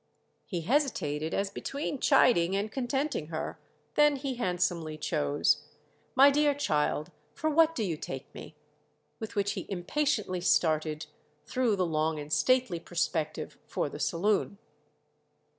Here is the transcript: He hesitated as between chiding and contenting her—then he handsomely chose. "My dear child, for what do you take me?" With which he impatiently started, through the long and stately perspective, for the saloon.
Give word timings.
He 0.47 0.61
hesitated 0.61 1.31
as 1.31 1.51
between 1.51 1.99
chiding 1.99 2.55
and 2.55 2.71
contenting 2.71 3.27
her—then 3.27 4.15
he 4.15 4.33
handsomely 4.37 4.97
chose. 4.97 5.61
"My 6.15 6.31
dear 6.31 6.55
child, 6.55 7.11
for 7.35 7.51
what 7.51 7.75
do 7.75 7.83
you 7.83 7.97
take 7.97 8.33
me?" 8.33 8.55
With 9.19 9.35
which 9.35 9.51
he 9.51 9.67
impatiently 9.69 10.41
started, 10.41 11.05
through 11.45 11.75
the 11.75 11.85
long 11.85 12.17
and 12.17 12.33
stately 12.33 12.79
perspective, 12.79 13.59
for 13.67 13.89
the 13.89 13.99
saloon. 13.99 14.57